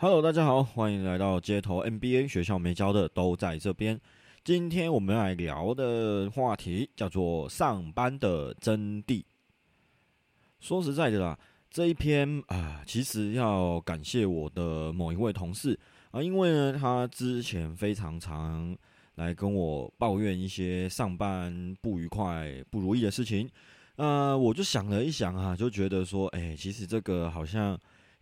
[0.00, 4.00] Hello，大家好，欢迎来到街头 NBA 学校没教的都在这边。
[4.44, 9.24] 今天我们来聊的话题叫做上班的真谛。
[10.60, 11.36] 说实在的啦，
[11.68, 15.76] 这一篇啊，其实要感谢我的某一位同事
[16.12, 18.78] 啊，因为呢，他之前非常常
[19.16, 23.50] 来跟我抱怨一些上班不愉快、不如意的事情。
[23.96, 27.76] 呃，我就想了一想啊，就觉得说，哎，其实这个好像。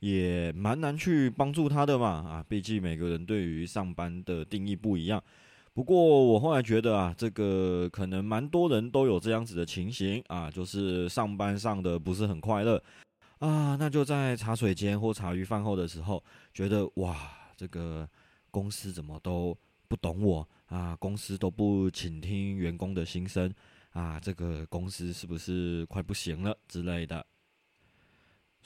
[0.07, 5.21] 也蛮难去帮助他的嘛，啊，毕竟每个人对于上班的定义不一样。
[5.75, 12.81] 不过我后来觉得啊，这个可能蛮多人都有这样子的情形啊，就是上班上的不是很快乐
[13.40, 16.23] 啊，那就在茶水间或茶余饭后的时候，
[16.54, 18.09] 觉得哇，这个
[18.53, 23.53] 公司怎么都不懂我啊，公司都不倾听员工的心声
[23.90, 27.26] 啊，这个公司是不是快不行了之类的。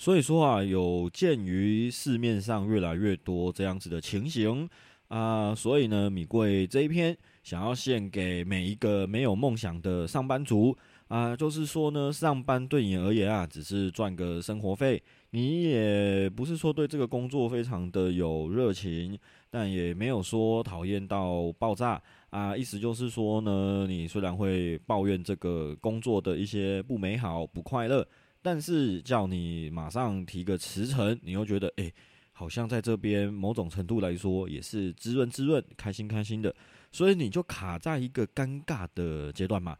[0.00, 4.66] 所以说啊，有鉴于市面上越来越多这样子的情形
[5.09, 10.74] 啊，所以呢，米贵这一篇想要献给每一个没有梦想的上班族
[11.09, 19.18] 啊，就是说呢，上班对你而言啊，只是赚个生活费，你也不是说对这个工作非常的有热情，
[19.51, 28.09] 但也没有说讨厌到爆炸啊，意思就是说呢，你虽然会抱怨这个工作的一些不美好、不快乐。
[28.43, 31.93] 但是叫你马上提个辞呈，你又觉得哎，
[32.33, 36.55] 好像在这边某种程度来说也是滋润滋润、开心开心的，
[36.91, 39.77] 所以你就卡在一个尴尬的阶段嘛。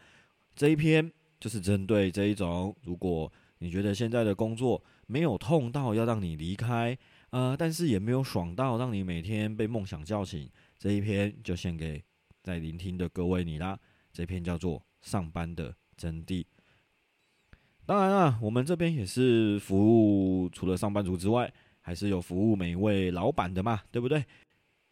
[0.55, 6.97] 这一篇就是针对这一种，如果你觉得现在的工作没有痛到要让你离开，
[7.31, 12.03] 呃，但是也没有爽到让你每天被梦想叫醒，这一篇就献给
[12.43, 13.79] 在聆听的各位你啦。
[14.13, 16.43] 这篇叫做《上班的真谛》。
[17.91, 24.25] 当然了，我们这边也是服务，除了上班族之外，还是有服务每一位老板的嘛，对不对？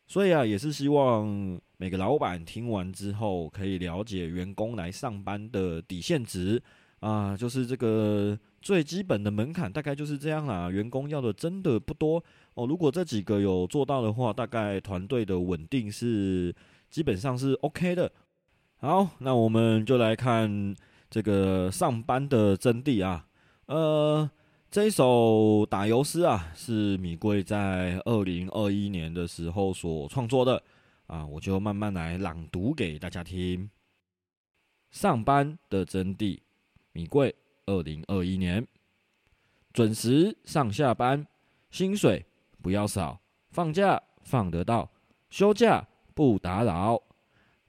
[0.09, 6.61] 所以啊，也是希望每个老板听完之后，可以了解员工来上班的底线值
[6.99, 10.69] 啊，就是这个最基本的门槛，大概就是这样啦。
[10.69, 12.21] 员工要的真的不多
[12.55, 16.53] 哦，如果这几个有做到的话，大概团队的稳定是
[16.91, 18.11] 基本上是 OK 的。
[18.79, 20.75] 好，那我们就来看。
[21.11, 23.27] 这个上班的真谛啊，
[23.67, 24.31] 呃，
[24.71, 30.63] 这一首打油诗啊，是米贵在二零二一年的时候所创作的
[31.07, 33.71] 啊，我就慢慢来朗读给大家听。
[34.91, 36.39] 上班的真谛，
[36.93, 38.67] 米贵二零二一年，
[39.73, 41.27] 准时上下班，
[41.71, 42.27] 薪水
[42.63, 43.19] 不要少，
[43.51, 44.91] 放假放得到，
[45.31, 47.03] 休假不打扰，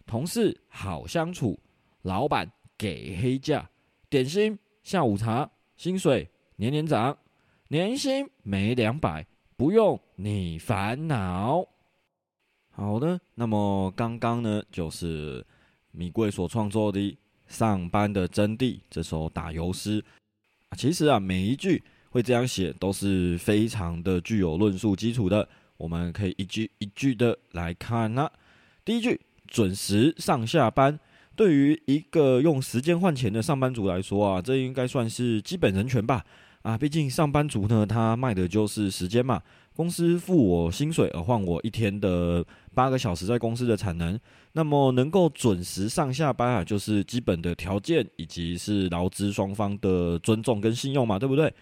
[0.05, 1.57] 同事好相处，
[2.01, 2.51] 老板。
[2.79, 3.69] 给黑价，
[4.09, 7.17] 点心、下午茶，薪水年年涨，
[7.67, 11.67] 年薪没两百，不用你烦恼。
[12.71, 15.45] 好的，那么刚刚呢，就是
[15.91, 16.97] 米贵所创作的
[17.47, 20.01] 《上班的真谛》这首打油诗。
[20.77, 25.45] 其实啊，每一句会这样写，都是非常的具有论述基础的。
[25.75, 28.31] 我们可以一句一句的来看啊。
[28.85, 30.97] 第一句，准时上下班。
[31.39, 36.21] 对于一个用时间换钱的上班族来说啊，这应该算是基本人权吧？
[36.63, 39.41] 啊，毕竟上班族呢，他卖的就是时间嘛。
[39.73, 44.19] 公司付我薪水，而换我一天的八个小时在公司的产能。
[44.51, 51.53] 那么能够准时上下班啊，就是基本的条件，以及是劳资双方的尊重跟信用嘛，对不对？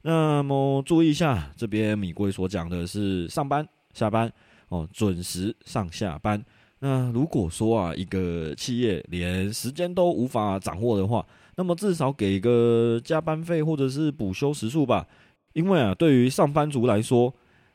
[0.00, 4.32] 那么注意一下，这边米贵所讲的是上班下班
[4.70, 6.42] 哦，准时上下班。
[6.80, 11.26] 那如果说啊，一个企业连时间都无法掌握的话，
[11.56, 15.06] 那么至少给个加班费或者是补休时数吧。
[15.54, 17.32] 因为啊，对于上班族来说，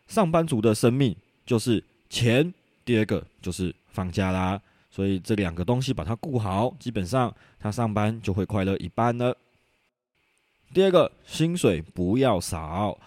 [0.08, 2.54] 上班族的生命就是钱，
[2.86, 4.62] 第二个就是放假啦。
[4.92, 9.36] 所以这两个东西把它顾好，基本上他上班就会快乐一半了。
[10.74, 12.98] 第二个，薪水不要少。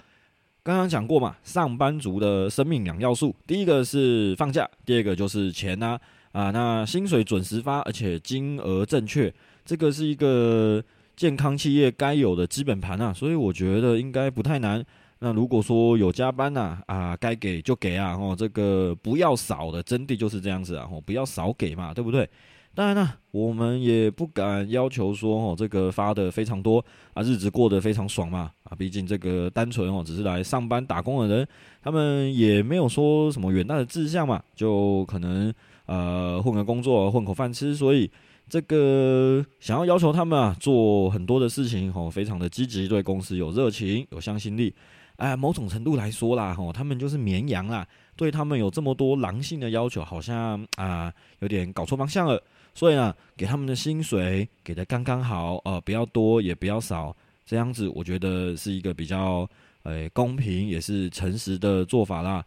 [0.64, 5.98] 刚刚讲过嘛，上班族的生命两要素，第一个是放假，第二个就是钱呐
[6.32, 9.30] 啊，那薪水准时发，而且金额正确，
[9.66, 10.82] 这个是一个
[11.14, 14.82] 健康企业该有的基本盘啊，所以我觉得应该不太难。
[15.18, 22.26] 那如果说有加班呐啊，该给就给啊，哦，这个不要少的真谛就是这样子啊，哦，不要少给嘛，对不对？
[22.74, 31.46] 当然了，我们也不敢要求说哦，这个发的非常多啊，日子过得非常爽嘛啊，毕竟这个单纯哦，只是来上班打工的人，
[31.80, 35.54] 他们也没有说什么远大的志向嘛，就可能
[35.86, 38.10] 呃混个工作混口饭吃，所以
[38.48, 44.74] 这个想要要求他们啊做很多的事情哦，非常的积极，对公司有热情有向心力
[45.14, 47.86] 哎，某种程度来说啦，吼，他们就是绵羊啦，
[48.16, 52.42] 对他们有这么多狼性的要求，好像啊有点搞错方向了。
[52.74, 57.16] 所以呢，给他们的薪水给的刚刚好，呃，不要多也不要少，
[57.46, 59.48] 这样子我觉得是一个比较
[59.84, 62.44] 呃公平也是诚实的做法啦。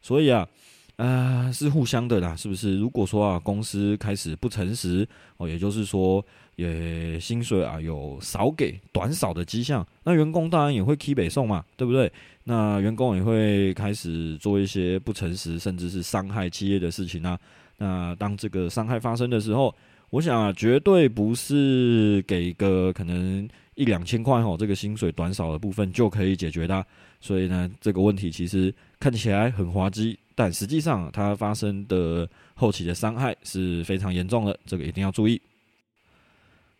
[0.00, 0.48] 所以啊。
[0.96, 2.78] 啊，是互相的啦，是不是？
[2.78, 6.24] 如果说啊，公司开始不诚实哦，也就是说，
[6.54, 12.10] 也薪水啊有少给、短少的迹象，那员工当然也会 k 北送嘛，对不对？
[12.44, 17.38] 那员工也会开始做一些不诚实，甚至是伤害企业的事情啊。
[17.78, 19.74] 那当这个伤害发生的时候，
[20.10, 26.84] 我想啊，绝对不是给个可能一两千块哦，这个薪水短少的部分就可以解决的。
[27.20, 30.18] 所以呢，这个问题其实看起来很滑稽。
[30.34, 35.40] 但实际上，它发生的后期的伤害是非常严重的，这个一定要注意。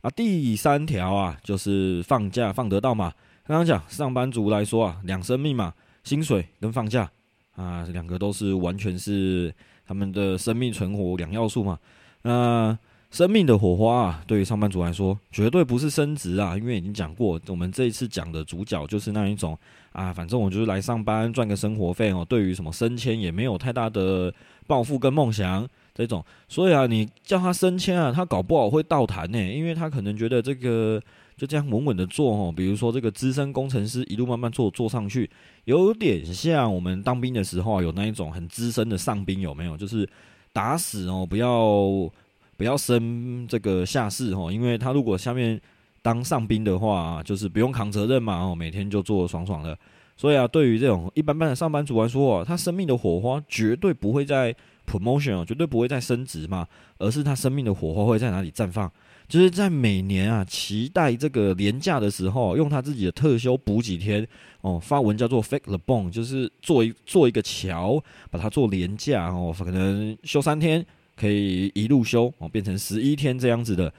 [0.02, 3.12] 啊，第三条啊，就是放假放得到嘛？
[3.46, 5.72] 刚刚讲上班族来说啊，两生命嘛，
[6.04, 7.10] 薪水跟放假
[7.54, 9.52] 啊，两个都是完全是
[9.86, 11.78] 他们的生命存活两要素嘛。
[12.22, 12.76] 那
[13.10, 19.56] 生命的火花啊，对于上班族来说，绝对不是升职啊，因为已经讲过，我们这一次讲的主角就是那一种
[19.92, 24.34] 啊，反正我就是来上班赚个生活费哦，对于什么升迁也没有太大的
[24.66, 31.00] 抱负跟梦想这种，所以啊，你叫他升迁啊，他搞不好会倒谈呢，因为他可能觉得这个
[31.36, 35.30] 就这样稳稳的做哦，比如说这个资深工程师一路慢慢做做上去，
[35.64, 39.76] 有点像我们当兵的时候啊，有那一种很资深的上兵有没有？
[39.76, 40.08] 就是
[40.52, 42.10] 打死哦，不要。
[42.58, 45.60] 不要升这个下士哦，因为他如果下面
[46.00, 49.78] 当上兵的话，就是不用扛责任嘛哦，每天就做爽爽的。
[50.16, 54.56] 所以啊，对于这种一般般的上班族来说，他生命的火花绝对不会在
[54.86, 56.66] promotion，绝对不会在升职嘛，
[56.96, 58.90] 而是他生命的火花会在哪里绽放？
[59.28, 64.26] 就是在每年啊，期待这个年假的时候，用他自己的特休补几天
[64.60, 70.84] 哦，发文叫做 fake the bone，就是做一做一个桥，把它做廉价哦，可能休三天。
[71.18, 73.90] 可以一路休哦，变成十一天这样子的。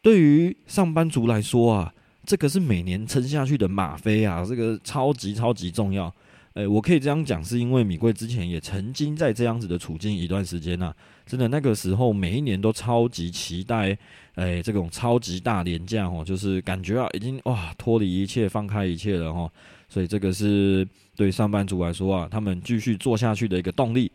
[0.00, 1.92] 对于上班族来说啊，
[2.24, 6.10] 这个是每年撑下去的吗啡啊，这个超级超级重要。
[6.54, 10.94] 诶，我可以这样讲，是因为米贵之前也曾经在这样子的处境一段时间呐。
[11.26, 13.96] 真的那个时候，每一年都超级期待，
[14.36, 19.50] 诶，这种超级大廉价哦，就是感觉啊，已经哇脱离一切，放开一切了哈。
[19.88, 20.86] 所以这个是
[21.16, 24.10] 对上班族来说啊，他们继续做下去的一个动力。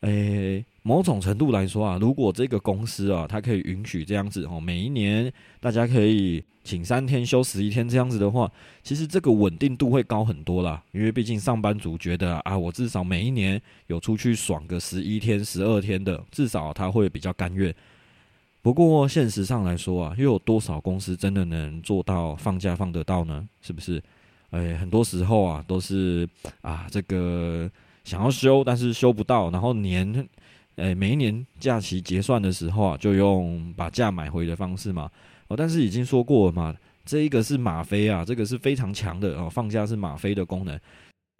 [0.00, 0.64] 诶。
[0.88, 5.30] 某种程度来说啊，如果这个公司啊，它可以允许这样子哦，每一年
[5.60, 8.50] 大家可以请三天休十一天这样子的话，
[8.82, 10.82] 其实这个稳定度会高很多啦。
[10.92, 17.74] 因为毕竟上班族觉得啊，我至少每一年有出去爽个十一天、十二天的，至少他会比较甘愿。
[18.62, 23.46] 不过现实上来说啊，又有多少公司真的能做到放假放得到呢？
[23.60, 24.02] 是不是？
[24.52, 26.26] 诶，很多时候啊，都是
[26.62, 27.70] 啊，这个
[28.04, 30.26] 想要休，但是休不到，然后年。
[30.78, 35.10] 诶，每一年假期结算的时候啊，就用把价买回的方式嘛。
[35.48, 39.50] 哦，但是已经说过了嘛，这一个是吗啡啊，这个是非常强的哦。
[39.50, 40.78] 放假是吗啡的功能。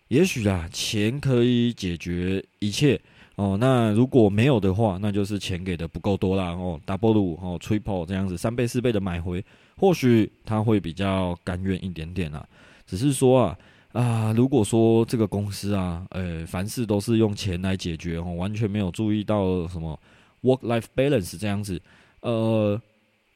[0.08, 3.00] 也许啊，钱可以解决一切
[3.37, 3.56] 哦。
[3.61, 6.81] 那如果没有的话，那就是钱给的不够多啦哦。
[6.85, 9.44] double 哦，triple 这样子三倍四倍的买回，
[9.76, 12.44] 或许他会比较甘愿一点点啊。
[12.87, 13.58] 只是说啊。
[13.99, 19.99] 啊，如果说这个公司啊，呃，凡事都是用钱来解决哦，完全没有注意到什么
[20.45, 21.83] work-life balance 这样子，
[22.21, 22.81] 呃，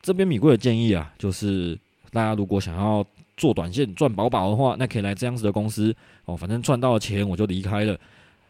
[0.02, 1.76] 这边米贵的建议啊，就是
[2.12, 3.04] 大家如果想要
[3.36, 5.92] 做短线赚饱饱的话，那可以来这样子的公司
[6.26, 7.98] 哦，反正赚到了钱我就离开了。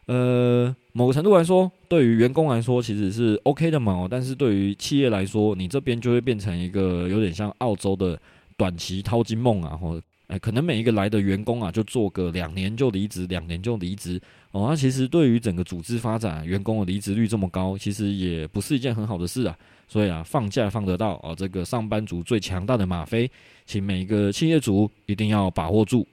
[0.05, 8.21] 呃，某个程度来说，对于员工来说其实是 OK 的嘛，但是对于企业来说，你这边就会变成一个有点像澳洲的
[8.59, 9.99] 短期淘金梦啊，或。
[10.29, 14.19] 哎，可能每一个来的员工啊，就做个两年就离职，两年就离职
[14.53, 14.67] 哦。
[14.71, 19.55] 那其实对于整个组织发展，员工的离职率这么高，其实也不是一件很好的事啊。
[19.89, 23.31] 所以啊，放假放得到哦，这个上班族最强大的吗啡，
[23.67, 26.07] 请每一个企业主一定要把握住。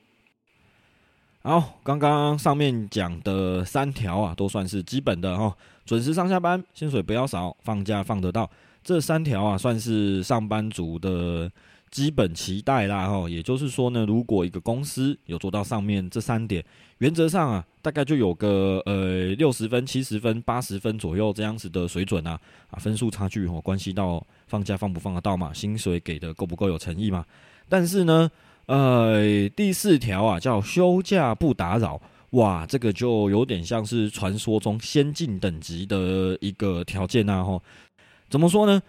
[1.42, 8.50] 好，刚刚上面讲的三条啊，都算是基本的哈，准时上下班，薪水不要少，放假放得到，
[8.84, 11.50] 这三条啊，算是上班族的。
[11.91, 16.63] 基本期待啦，哈，也就是说呢，如果一个公司有做到上面这三点，
[17.00, 27.25] 原则上啊，大概就有个呃六十分、七十分、八十分左右这样子的水准啊，啊，分数差距哦，关系到放假放不放得到嘛，薪水给的够不够有诚意嘛。
[27.67, 28.29] 但是呢，
[28.67, 37.62] 呃，第四条啊，叫休假不打扰，哇，这个就有点像是传说中先进等级的一个条件呐，哈，
[38.29, 38.81] 怎么说呢？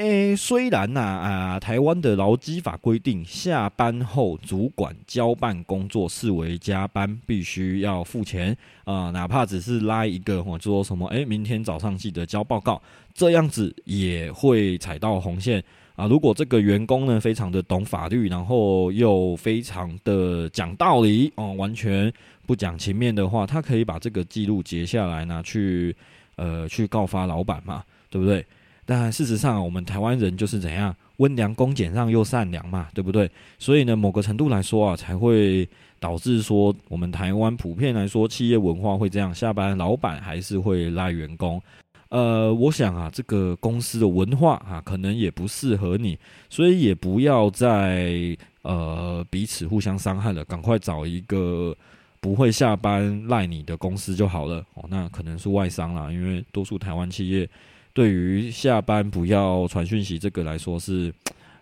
[0.00, 12.80] 诶，虽然呐啊，台湾的劳基法规定，下班后主管交办工作视为加班，必须要付钱啊，哪怕只是拉一个或说什么，诶，明天早上记得交报告，
[13.12, 15.62] 这样子也会踩到红线
[15.96, 16.06] 啊。
[16.06, 22.10] 如果这个员工呢非常的懂法律，然后又非常的讲道理哦，完全
[22.46, 25.94] 不讲情面的话，他可以把这个记录截下来拿去
[26.36, 28.42] 呃去告发老板嘛，对不对？
[28.90, 33.30] 那事实上，我们台湾人就是怎样温良恭俭让又善良嘛，对不对？
[33.56, 35.68] 所以呢，某个程度来说啊，才会
[36.00, 41.62] 导致说我们台湾普遍来说企业文化会这样，下班老板还是会拉员工。
[42.08, 46.18] 呃，我想啊，这个公司的文化啊，可能也不适合你，
[46.48, 51.72] 所以也不要再呃彼此互相伤害了，赶快找一个
[52.20, 54.64] 不会下班赖你的公司就好了。
[54.74, 57.48] 哦，那可能是外商啦，因为多数台湾企业。
[57.92, 61.12] 对于下班不要传讯息这个来说是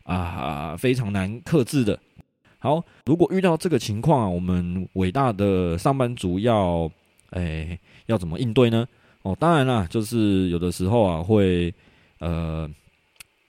[0.02, 1.99] 啊非常难克制的。
[2.58, 6.90] 好，如果遇到这个情况，我们伟大的上班族要
[7.30, 8.87] 诶要怎么应对呢？
[9.23, 11.73] 哦，当然啦，就是有的时候啊会
[12.18, 12.68] 呃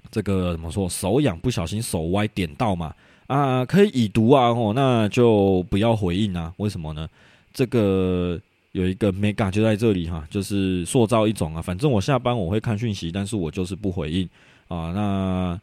[0.10, 2.94] 这个怎么说手痒不小心手歪点到嘛
[3.28, 7.08] 啊可以已读啊哦那就不要回应啊，为什么呢？
[7.54, 8.40] 这个。
[8.80, 14.28] 有一个 mega 就在这里哈，就是塑造一种啊，反正我下班我会看讯息，但是我就是不回应
[14.70, 14.94] 啊。
[14.94, 15.60] 那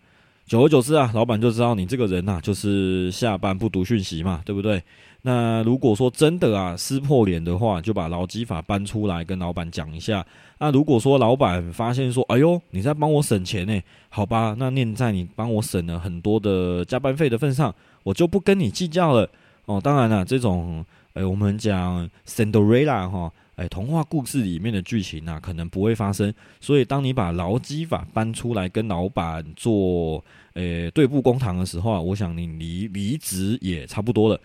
[0.47, 4.83] 久而久之啊，老板就知道你这个人呐，就是下班不读讯息嘛，对不对？
[5.23, 10.25] 那如果说真的啊撕破脸的话，就把劳基法搬出来跟老板讲一下。
[10.59, 13.81] 那如果说老板发现说，哎呦你在帮我省钱呢，
[14.11, 19.29] 好吧，那念在你帮我省了很多的加班费的份上，我就不跟你计较了
[19.65, 19.81] 哦。
[19.83, 20.85] 当然了，这种。
[21.17, 26.33] 哎，我们讲 Cinderella 哈，哎，童话故事里面的剧情啊，可能不会发生。
[26.61, 34.39] 所以，当你把劳基法搬出来跟老板做，诶，对簿公堂的时候啊，我想你离离职也差不多了。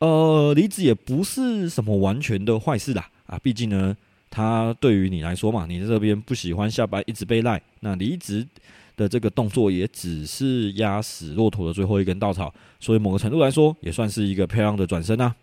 [0.00, 3.96] 呃，离职也不是什么完全的坏事啦，啊，毕竟呢，
[4.28, 8.46] 他对于你来说嘛，你在这边不喜欢下班一直被赖，那离职
[8.98, 12.52] 的这个动作也只是压死骆驼的最后一根稻草。
[12.78, 15.34] 所以，某个程度来说，也算是一个漂亮的转身啊。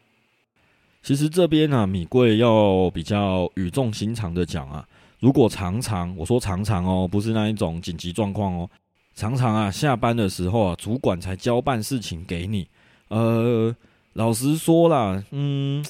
[1.02, 4.86] 其实这边呢，米贵要比较语重心长的讲啊，
[5.20, 8.70] 如果常常我说常常哦，不是那一种紧急状况哦，
[9.16, 12.68] 常常啊下班的时候啊，主管才交办事情给你，
[13.08, 13.74] 呃，
[14.14, 15.84] 老实说啦，嗯，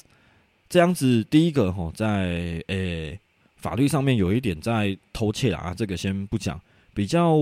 [0.68, 3.18] 这样子第一个哈，在诶
[3.56, 6.58] 法律上面有一点在偷窃啊，这个先不讲，
[6.94, 7.36] 比较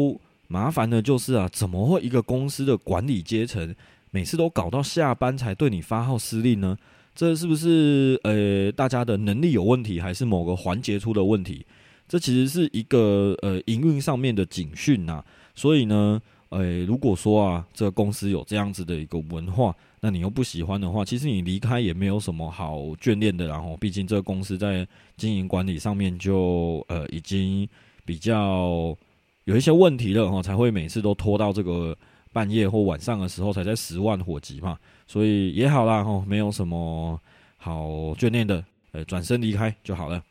[0.48, 3.74] 麻烦的就是啊，怎么会一个公司的管理阶层
[4.10, 6.76] 每次都搞到下班才对你发号施令呢？
[7.18, 11.66] 这是不是呃大家的能力有问题，还是某个环节出的问题？
[12.06, 15.20] 这其实是一个呃营运上面的警讯呐。
[15.56, 23.48] 所以呢，呃，如果说啊，这个公司有这样子的一个文化，那你又不喜欢的话，其实你离开也没有什么好眷恋的。
[23.48, 27.68] 然后，毕竟这个公司在经营管理上面就呃已经
[28.04, 28.96] 比较
[29.42, 31.98] 有一些问题了哈，才会每次都拖到这个
[32.32, 34.78] 半夜或晚上的时候才在十万火急嘛。
[35.08, 37.18] 所以也好啦，吼，没有什么
[37.56, 38.62] 好眷恋的，
[38.92, 40.22] 呃，转身离开就好了。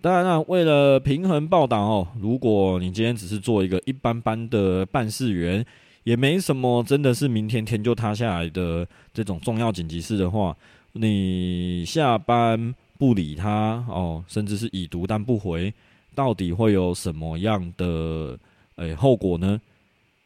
[0.00, 5.66] 当然了，为了平衡报道哦，如果你今天只是做一个一般般的办事员，
[6.04, 10.56] 也没什么真的是明天天就塌下来的这种重要紧急事的话，
[10.92, 15.74] 你下班不理他哦，甚至是已读但不回，
[16.14, 18.38] 到底会有什么样的
[18.76, 19.60] 诶后果呢？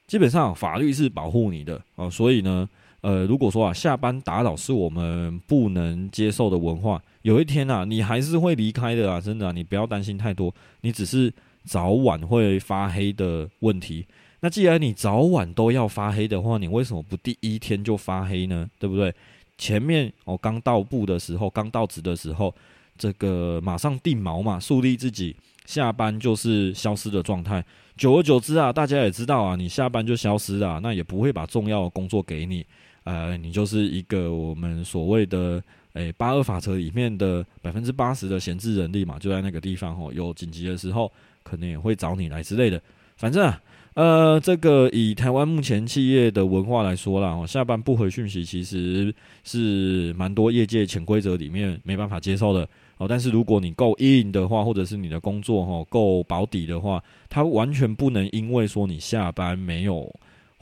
[0.06, 2.68] 基本上法律是保护你的哦，所以呢。
[3.02, 11.32] 呃，如果说啊，下班打扰是我们不能接受的文化，有一天啊，你还是会离开的啊，真的，你不要担心太多，你只是
[11.64, 14.06] 早晚会发黑的问题。
[14.40, 18.68] 那既然你早晚都要发黑的话，你为什么不第一天就发黑呢？
[18.78, 19.12] 对不对？
[19.58, 22.54] 前面我刚到部的时候，刚到职的时候，
[22.96, 25.34] 这个马上定锚嘛，树立自己
[25.66, 27.64] 下班就是消失的状态。
[27.96, 32.64] 久而久之啊，大家也知道啊，你下班就消失了，那也不会把重要的工作给你。
[33.04, 35.62] 呃，你就是一个我们所谓的
[35.94, 41.10] 诶八二法则里面的百分之八十的闲置人力嘛，就在那个地方哦，有紧急的时候
[41.42, 42.80] 可能也会找你来之类的。
[43.16, 43.60] 反正啊，
[43.94, 52.68] 呃，这个以台湾目前企业的文化来说啦，哦，下班不回讯息其实是蛮多业界潜规则里面没办法接受的
[52.98, 53.08] 哦。
[53.08, 60.08] 但是如果你够硬的话，或者是你的工作哈够保底的话，他完全不能因为说你下班没有。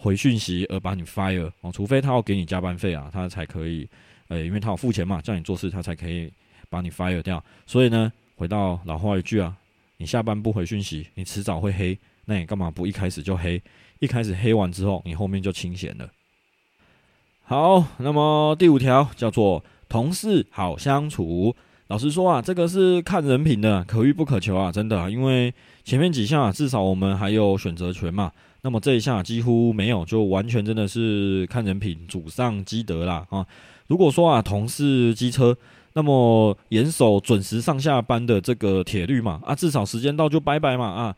[0.02, 3.86] 回讯息而把你 fire 哦，除非他要给你加班费啊，他才可以，
[4.28, 6.32] 呃，因为他要付钱嘛，叫你做事，他才可以
[6.70, 7.44] 把你 fire 掉。
[7.66, 9.54] 所以呢，回到老话一句啊，
[9.98, 11.98] 你下班不回讯息，你迟早会黑。
[12.24, 13.62] 那你干嘛不一开始就黑？
[13.98, 16.08] 一开始黑完之后，你后面就清闲了。
[17.42, 21.54] 好，那么第五条叫做同事好相处。
[21.88, 25.10] 老实说啊，这个是看人品的，可遇不可求啊，真的。
[25.10, 25.52] 因为
[25.84, 28.32] 前面几项啊，至少我们还有选择权嘛。
[28.62, 33.46] 那么这一下几乎没有，就完全真的是看人品，祖上积德啦啊。
[33.86, 35.56] 如果说啊，同事机车，
[35.94, 41.16] 那么严守准时上下班的这个铁律嘛，啊，至少时间到就拜拜嘛啊。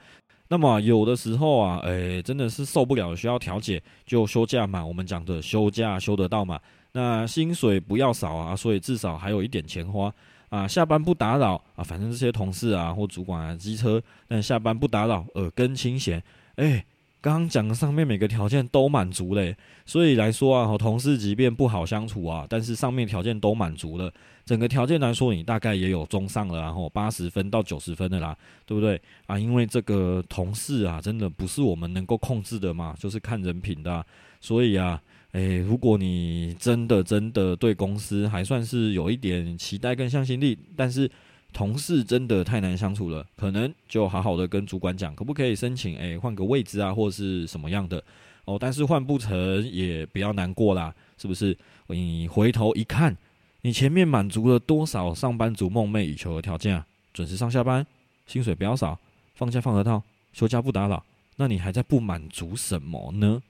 [0.48, 4.84] 那么有的时候啊，诶，真的是受不了，需要调解就休假嘛。
[4.86, 6.60] 我们讲的休假休得到嘛？
[6.92, 10.12] 那薪水不要少啊，所以至少还有一点钱花
[10.48, 10.68] 啊。
[10.68, 16.22] 下班不打扰啊，反正这些同事啊或主管啊机车，但下班不打扰，耳根清闲，
[16.54, 16.84] 哎。
[17.22, 24.12] 刚刚讲的上面每个条件都满足嘞，所以来说啊，同事即便不好相处啊，但是上面条件都满足了，
[24.44, 28.36] 整个条件来说，你大概也有中上了，然后八十分到九十分的啦，
[28.66, 29.38] 对不对啊？
[29.38, 34.04] 因为这个同事啊，真的不是我们能够控制的嘛，就是看人品的，
[34.40, 35.00] 所以啊，
[35.30, 41.08] 诶，如果你真的真的对公司还算是有一点期待跟向心力，但是。
[41.52, 48.02] 同事真的太难相处了，可能就好好的跟主管讲，可不可以申请诶换个位置啊，或是什么样的
[48.46, 48.56] 哦？
[48.58, 51.56] 但是换不成也不要难过啦，是不是？
[51.88, 53.16] 你回头一看，
[53.60, 56.86] 你前面满足了多少上班族梦寐以求的条件啊？
[57.12, 57.86] 准时上下班，
[58.26, 58.98] 薪水不要少，
[59.34, 61.04] 放假放得到，休假不打扰，
[61.36, 63.42] 那你还在不满足什么呢？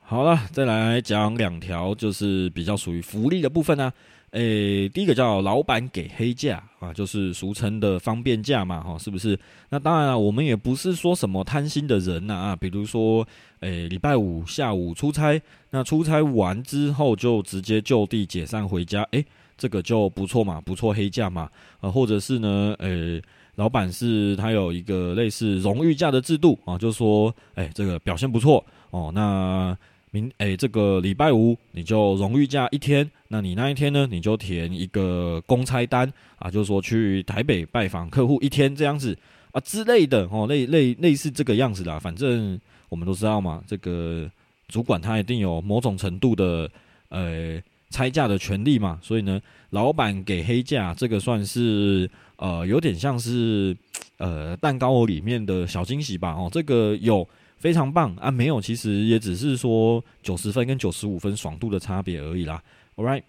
[0.00, 3.92] 好了，再来讲两条，就是比较属于福利的部分啊。
[4.32, 9.38] 诶，第一个叫老板给黑价啊，就是俗称的方便价嘛，哈，是不是？
[9.70, 13.26] 那当然了，我们也不是说什么贪心的人呐啊，比如说，
[13.60, 19.24] 诶，礼拜五下午出差，那出差完之后就直接就地解散回家，诶，
[19.56, 23.22] 这个就不错嘛，不错黑价嘛，啊，或者是呢，诶，
[23.54, 29.74] 老板是他有一个类似荣誉价的制度啊，就说，诶，这个表现不错哦，那。
[30.10, 39.16] 明哎，这个礼拜五你就荣誉假一天，那你那一天呢，你就填一个公差单啊，就是说去台北拜访客户一天这样子
[39.52, 41.98] 啊之类的哦，类类类似这个样子啦。
[41.98, 44.30] 反正我们都知道嘛，这个
[44.68, 46.70] 主管他一定有某种程度的
[47.10, 49.38] 呃差价的权利嘛，所以呢，
[49.70, 53.76] 老板给黑价，这个算是呃有点像是
[54.16, 57.28] 呃蛋糕里面的小惊喜吧哦，这个有。
[57.58, 58.30] 非常棒啊！
[58.30, 62.62] 没有，其实也只是说九十分跟九十五分爽度的差别而已啦。
[62.94, 63.22] All right，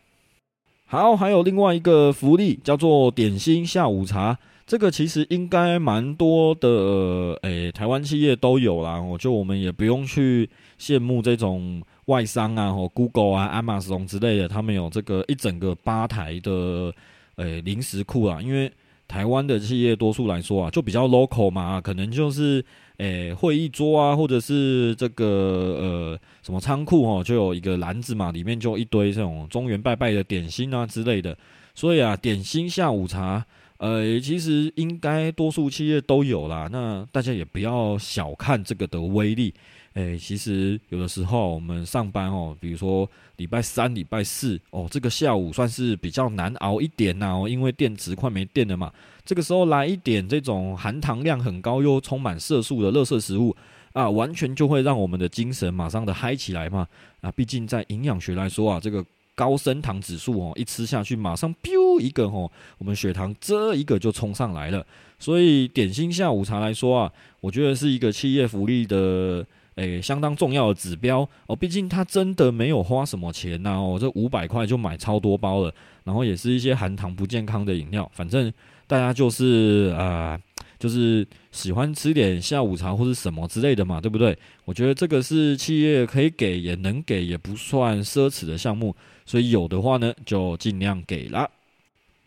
[0.86, 4.38] 好，还有另外一个福利叫做点心下午茶，
[4.68, 9.02] 这个其实应该蛮多的，诶，台湾企业都有啦。
[9.02, 10.48] 我就我们也不用去
[10.80, 16.94] 羡慕这种外商啊，或 Google 啊、Amazon 之类的，他们有这个一整个吧台的
[17.38, 18.40] 诶零食库啊。
[18.40, 18.72] 因为
[19.08, 22.64] 台湾的企业多数来说啊，就比较 local 嘛，可能就是。
[23.00, 31.38] 诶，会议桌啊，或者是这个呃什么仓库哦，就有一个篮子嘛，里面就一堆这种中原拜拜的点心啊之类的。
[31.74, 33.46] 所以啊，点心下午茶，
[33.78, 36.68] 呃，其实应该多数企业都有啦。
[36.72, 39.54] 那大家也不要小看这个的威力。
[39.94, 48.92] 诶，其实有的时候我们上班哦，比如说礼拜三、礼拜四哦，这个下午算是比较难熬一点呐哦，因为电池快没电了嘛。
[49.26, 53.56] 这个时候来一点这种含糖量很高又充满色素的垃圾食物
[53.94, 56.88] 啊，完全就会让我们的精神马上的嗨起来嘛
[57.22, 57.32] 啊！
[57.32, 59.04] 毕竟在营养学来说啊，这个
[59.36, 64.86] 高升糖指数哦，一吃下去马上咻一个哦，我们血糖这一个就冲上来了。
[65.20, 69.46] 所以点心下午茶来说啊，我觉得是一个企业福利的
[69.80, 71.56] 诶相当重要的指标哦。
[71.56, 78.52] 毕竟他真的没有花什么钱呐哦，这五百块就买超多包了，然后也是一些含糖不健康的饮料，反正。
[78.90, 80.36] 大家就是啊，
[80.80, 84.36] 就是喜欢吃点下午茶或者什么之类的嘛，对不对？
[84.66, 88.96] 我觉得这个是企业可以给也能给，也不算奢侈的项目，
[89.28, 91.48] 所以有的话呢，就尽量给了。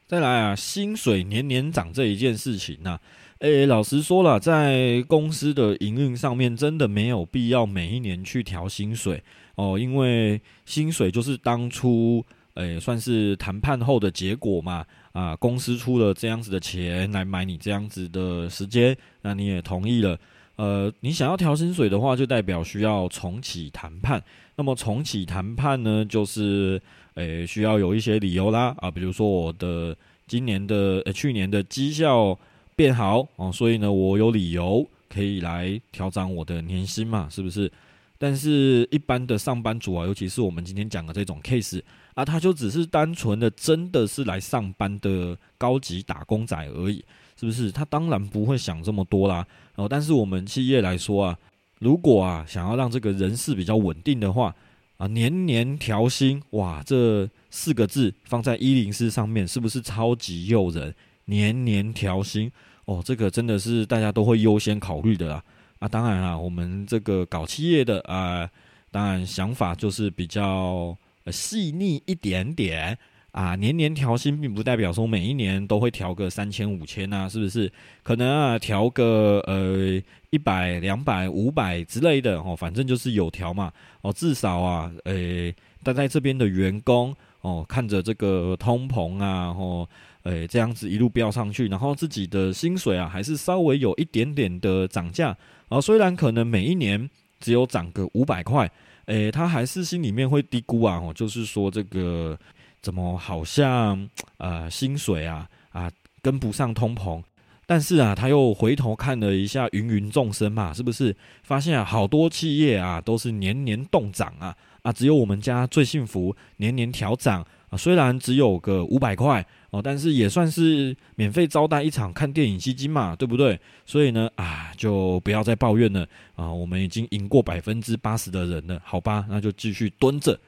[0.06, 2.96] 再来啊，薪水年年涨这一件事情呢，
[3.42, 9.20] 诶，老实说了，在公司的营运上面，真的没有必要每一年去调薪水
[9.56, 12.24] 哦，因为薪水就是当初
[12.54, 14.86] 诶算是谈判后的结果嘛。
[15.10, 20.16] 啊，公司出了这样子的钱来买你这样子的时间，那你也同意了。
[20.54, 24.22] 呃，你想要调薪水的话，就代表需要重启谈判。
[24.54, 26.80] 那么重启谈判呢，就是
[27.14, 28.72] 诶需要有一些理由啦。
[28.78, 29.96] 啊，比如说我的
[30.28, 32.38] 今年的呃去年的绩效
[32.76, 37.70] 变好哦，所以呢我有理由可以来调整我的年薪嘛，是不是？
[38.18, 41.82] 但是一般的上班族啊，尤其是我们今天讲的这种 case。
[42.14, 47.02] 啊，他就只是单纯的真的是来上班的高级打工仔而已，
[47.40, 47.72] 是不是？
[47.72, 49.46] 他当然不会想这么多啦。
[49.76, 51.38] 哦，但是我们企业来说啊，
[51.78, 54.54] 如果啊想要让这个人事比较稳定的话，
[54.98, 60.94] 啊年年调薪，哇，这四个字放在一零四上面，是不是超级诱人？
[61.32, 62.52] 年年调薪，
[62.84, 65.42] 哦，这个真的是大家都会优先考虑的啦。
[65.78, 68.46] 啊，当然啦，我们这个搞企业的啊，
[68.90, 70.94] 当然想法就是比较
[71.30, 72.96] 细腻一点点
[73.30, 73.56] 啊。
[73.56, 77.72] 年年调薪，并不代表说每一年都会调个三千五千啊，是不是？
[78.02, 83.72] 可能啊，调个呃一百、两百、五百之类的哦，反正就是有调嘛。
[84.02, 85.50] 哦，至少啊，呃，
[85.82, 89.88] 待在这边的员工哦，看着这个通膨啊，哦。
[90.24, 95.36] 诶，这样子一路飙上去，然后自己的薪水啊，还是稍微有一点点的涨价
[95.68, 95.80] 啊。
[95.80, 98.70] 虽然可能每一年只有涨个五百块，
[99.06, 100.96] 诶，他还是心里面会低估啊。
[100.98, 102.38] 哦，就是说这个
[102.80, 104.08] 怎么好像
[104.38, 105.90] 呃薪水啊啊
[106.22, 107.20] 跟不上通膨，
[107.66, 117.76] 但是啊他又回头看了一下芸芸众生嘛，是不是发现啊好多企业啊都是年年动涨啊啊，只有我们家最幸福，年年调涨啊。
[117.76, 119.44] 虽然只有个五百块。
[119.72, 123.58] 哦，但是也算是免费招待一场看电影基金嘛，对不对？
[123.86, 126.52] 所以呢，啊，就不要再抱怨了啊！
[126.52, 129.24] 我们已经赢过百分之八十的人了，好吧？
[129.30, 130.38] 那就继续蹲着。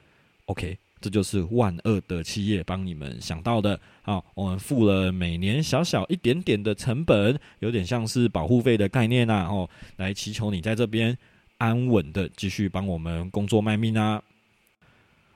[0.45, 3.81] OK，这就是万恶的企业帮你们想到的。
[4.03, 9.47] 好，我们付了每年小小一点点的成本，有点像是保护费的概念呐。
[9.49, 9.67] 哦，
[9.97, 11.17] 来祈求你在这边
[11.59, 14.23] 安稳的继续帮我们工作卖命啊。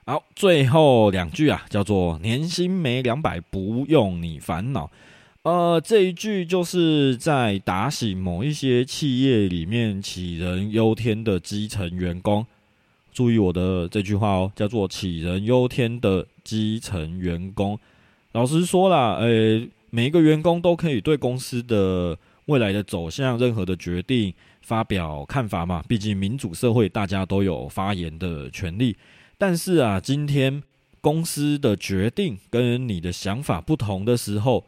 [0.05, 4.89] 好，最后两句啊，叫做年薪没两百不用你烦恼。
[5.43, 12.45] 呃，这一句就是在打醒某一些企业里面杞人忧天的基层员工。
[13.13, 17.79] 注意我的这句话哦，叫做杞人忧天的基层员工。
[18.31, 22.17] 老实说啦，呃，每一个员工都可以对公司的
[22.49, 25.83] 未来的走向、任何的决定发表看法嘛。
[25.87, 28.97] 毕竟民主社会，大家都有发言的权利。
[29.37, 30.63] 但是啊，今天
[30.99, 34.65] 公司的决定跟你的想法不同的时候，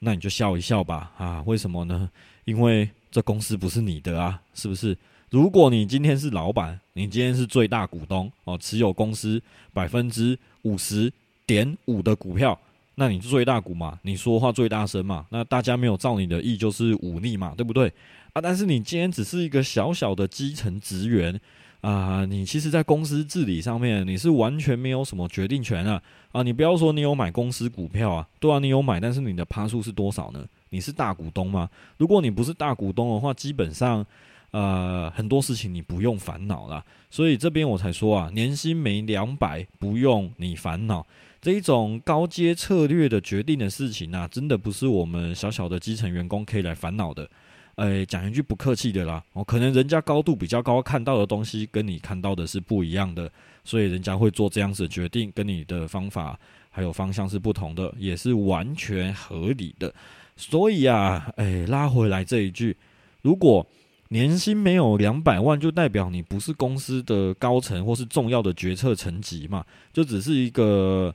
[0.00, 1.12] 那你就笑一笑吧。
[1.16, 2.10] 啊，为什么呢？
[2.44, 4.94] 因为这公司不是你的啊，是不是？
[5.30, 11.10] 如果你今天是老板，你今天是最大股东哦，持有公司百分之五十
[11.46, 12.60] 点五的股票，
[12.94, 13.98] 那你最大股嘛？
[14.02, 15.26] 你说话最大声嘛？
[15.30, 17.92] 那大家没有照你的意就是忤逆嘛，对不对？
[18.32, 21.40] 啊，但是你今天只是一个小小的基层职员。
[21.80, 26.02] 啊，你其实，在公司治理上面，你是完全没有什么决定权啊！
[26.32, 30.42] 啊，你不要说你有买公司股票啊，对啊，你有买，但是你的趴数是多少呢？
[30.70, 31.68] 你是大股东吗？
[31.98, 34.02] 如果你不是大股东的话，基本上，
[34.50, 36.82] 呃，很多事情你不用烦恼了。
[37.10, 41.06] 所以这边我才说啊，年薪没两百，不用你烦恼。
[41.44, 47.28] 这一种高阶策略的决定的事情啊，真的不是我们小小的基层员工可以来烦恼的。
[47.74, 53.30] 哎，讲一句不客气的啦，哦，可能人家高度比较高，看到的东西跟你看到的是不一样的，
[53.62, 59.92] 所以人家会做这样子的决定，跟你的方法还有方向是不同的，也是完全合理的。
[60.38, 62.74] 所以啊，哎，拉回来这一句，
[63.20, 63.66] 如果
[64.08, 71.12] 年薪没有两百万，就代表你不是公司的高层或是重要的决策层级嘛，就只是一个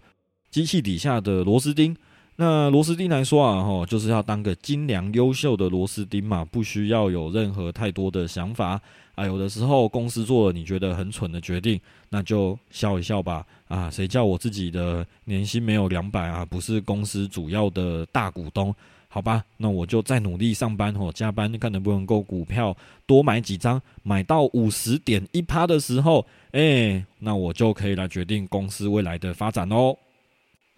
[0.50, 1.96] 机器底下的螺丝钉。
[2.36, 8.80] 那螺丝钉来说啊，哈，就是要当个精良优秀的螺丝钉嘛，不需要有任何太多的想法
[9.16, 9.26] 啊。
[9.26, 13.46] 有的时候公司做了你觉得很蠢的决定，那就笑一笑吧。
[13.68, 16.46] 啊，谁叫我自己的年薪没有两百啊？
[16.46, 18.74] 不是公司主要的大股东，
[19.10, 19.44] 好吧？
[19.58, 22.74] 那我就再努力上班哦，加班看能不能够股票
[23.06, 29.94] 多买几张，买到五十点一趴的时候，哎，那我就可以来决定公司未来的发展哦。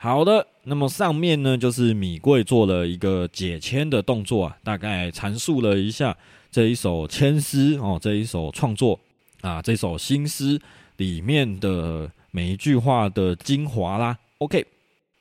[0.04, 6.18] 好的，那么上面呢，就是米贵做了一个解签的动作啊，大概阐述了一下
[6.50, 9.00] 这一首签诗哦，这一首创作
[9.42, 10.60] 啊，这首新诗
[10.98, 14.18] 里面的每一句话的精华啦。
[14.40, 14.66] OK，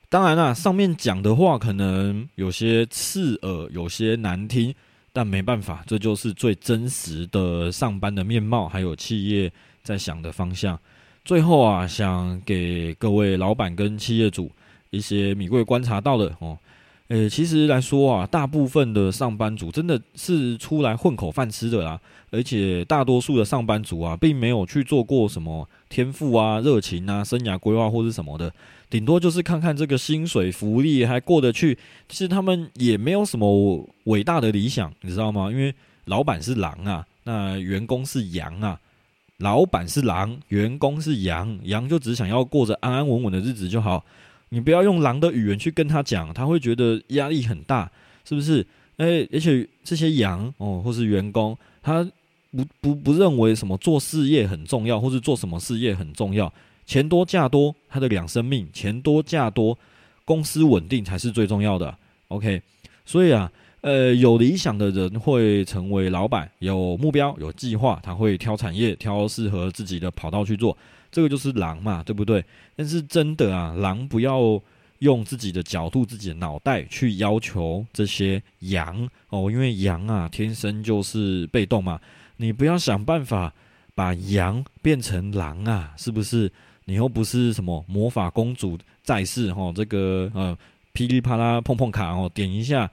[0.09, 4.75] 当然啦，上面讲的话可能有些刺耳，有些难听，
[5.13, 10.81] 但没办法，这就是最真实的上班的面貌，还有企业在想的方向。
[11.23, 14.51] 最后啊，想给各位老板跟企业主。
[14.91, 16.59] 一些米贵观察到的哦，
[17.09, 22.01] 诶，其实来说啊，大部分的上班族真的是出来混口饭吃的啦，
[22.31, 28.53] 而且大多数的上班族啊，并没有去做过什么天赋啊、热情啊、生涯规划或是什么的，
[28.89, 31.79] 顶多就是看看这个薪水、福利还过得去。
[32.09, 35.51] 其实他们也没有什么伟大的理想，你知道吗？
[35.51, 35.75] 因为
[36.07, 38.79] 老板是狼啊，那员工是羊啊。
[39.39, 44.05] 老板是狼，员工是羊，羊就只想要过着安安稳稳的日子就好。
[44.51, 47.91] 你不要用狼的语言去跟他讲，他会觉得压力很大，
[48.25, 48.65] 是不是？
[48.99, 52.07] 哎，而且这些羊哦，或是员工，他
[52.51, 56.53] 不不不认为什么做事业很重要，或是做什么事业很重要，
[56.85, 59.79] 钱多价多，他的两生命，钱多价多，
[60.25, 61.97] 公司稳定才是最重要的。
[62.29, 62.61] OK，
[63.07, 63.51] 所以啊。
[63.83, 70.77] 呃，有理想的人会成为老板，有目标、有计划，他会挑产业，挑适合自己的跑道去做。
[71.11, 72.45] 这个就是狼嘛，对不对？
[72.77, 74.61] 但是真的啊，狼不要
[75.01, 82.01] 用自己的角度、自己的脑袋去要求这些羊哦，因为羊啊天生就是被动嘛。
[82.37, 83.53] 你不要想办法
[83.95, 86.51] 把羊变成狼啊，是不是？
[86.85, 90.57] 你又不是什么魔法公主在世哈，这个呃
[90.93, 92.91] 噼里啪啦碰碰卡哦，点一下。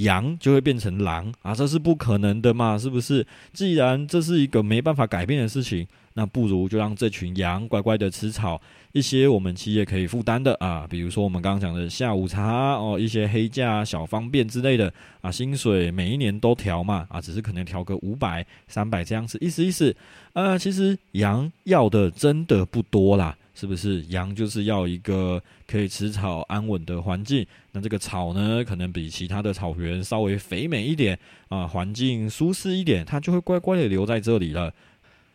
[0.00, 3.26] 羊就会变成狼啊，这是不可能的嘛，是不是？
[3.52, 8.60] 既然这是一个没办法改变的事情，那不如就让这群羊乖乖的吃草，
[8.92, 19.94] 一些我们企业可以负担的啊，比如说我们刚刚讲的下午茶哦，一些黑价小方便之类的啊，薪水每一年都调嘛啊，只是可能调个五百、三百这样子，意思意思。
[20.32, 23.36] 呃，其实羊要的真的不多啦。
[23.60, 27.46] 是不是羊就是要一个可以吃草安稳的环境？
[27.72, 31.18] 那这个草呢，可能比其他的草原稍微肥美一点
[31.50, 34.72] 啊，环境舒适一点，它就会乖乖的留在这里了。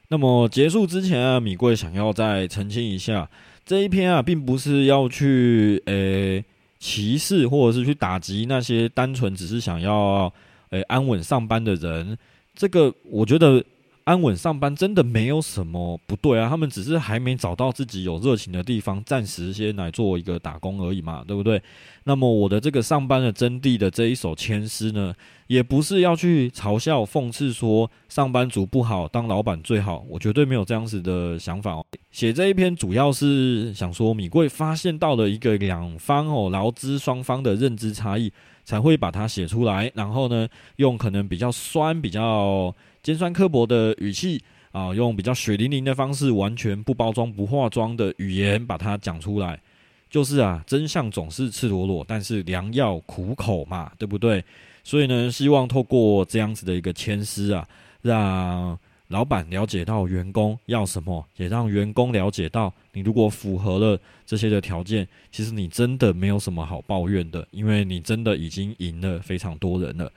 [0.07, 3.29] 那么结束之前啊，米贵想要再澄清一下，
[3.63, 6.43] 这一篇啊，并不是要去诶
[6.79, 10.33] 歧视或者是去打击那些单纯只是想要
[10.71, 12.17] 诶安稳上班的人。
[12.55, 13.63] 这个我觉得。
[14.05, 21.59] 安稳上班真的没有什么不对啊，他们只是还没找到自己有热情的地方，暂时先来做一个打工而已嘛，对不对？
[22.03, 25.11] 那么我的这个上班的真谛的这一首千诗呢，
[25.47, 31.83] 也不是要去嘲笑讽刺说上班族不好，当老板最好，我绝对没有这样子的想法哦。
[32.11, 38.31] 写这一篇主要是想说，米贵发现到了一个两方哦劳资双方的认知差异，
[38.63, 42.71] 才会把它写出来，然后呢，用可能比较酸比较。
[43.05, 44.41] 尖酸刻薄的语气
[44.71, 49.61] 啊，用比较血淋淋的方式，完全不包装不化妆的语言把它讲出来，
[50.09, 54.43] 就是啊，真相总是赤裸裸，但是良药苦口嘛，对不对？
[54.83, 57.69] 所以呢，希望透过这样子的一个签诗啊，
[58.01, 58.75] 让
[59.09, 70.11] 老板了解到员工要什么，也让员工了解到，你如果符合了这些的条件，其实你真的没有什么好抱怨的，因为你真的已经赢了非常多人了。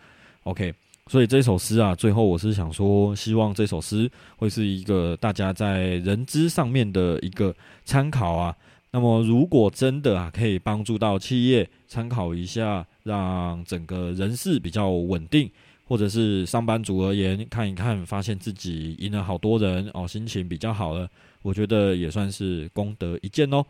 [0.44, 0.72] OK。
[1.08, 8.54] 所以这首诗啊，最后我是想说，希望这首诗会是一个大家在人知上面的一个参考啊。
[8.90, 15.50] 那么，如果真的啊，可以帮助到企业参考一下，让整个人事比较稳定，
[15.84, 21.08] 或者是上班族而言看一看，发现自己赢了好多人哦，心情比较好了，
[21.42, 23.64] 我觉得也算是功德一件哦。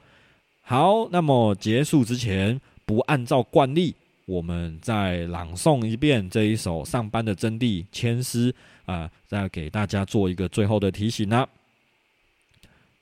[0.61, 3.95] 好，那么结束之前，不按照惯例。
[4.29, 11.49] 我们再朗诵一遍这一首《上班的真谛》千诗啊，再给大家做一个最后的提醒呢。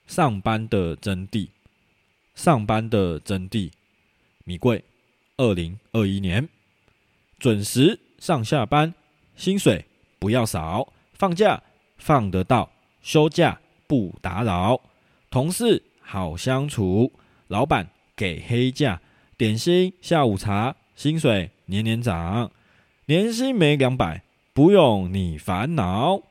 [0.06, 1.48] 上班的真谛，
[2.36, 3.72] 上班的真谛，
[4.44, 4.84] 米贵，
[5.36, 6.48] 二零二一年，
[7.40, 8.94] 准时上下班，
[9.34, 9.84] 薪水
[10.20, 11.60] 不要少，放假
[11.96, 12.70] 放得到，
[13.02, 14.80] 休假不打扰，
[15.28, 17.12] 同事好相处，
[17.48, 19.02] 老板给黑价，
[19.36, 20.76] 点心下午茶。
[20.96, 22.50] 薪水年年涨，
[23.04, 24.22] 年薪没两百，
[24.54, 26.22] 不用你烦恼。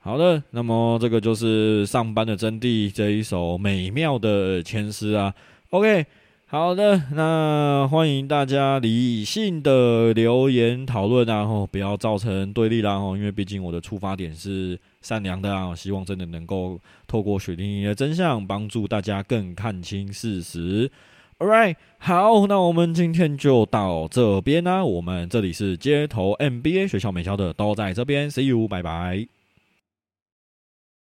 [0.00, 5.34] 好的，那么这个就是上班的真谛这一首美妙的签诗啊。
[5.68, 6.06] OK，
[6.46, 20.90] 好的，那欢迎大家理性的留言讨论啊，吼，不要造成对立啦，吼，因为毕竟我的出发点是善良的啊，希望真的能够透过水灵灵的真相，帮助大家更看清事实。
[21.38, 24.82] All right，好，那我们今天就到这边啦。
[24.82, 28.30] 我们这里是街头 NBA 学校美校的，都在这边。
[28.30, 29.35] See you，拜拜。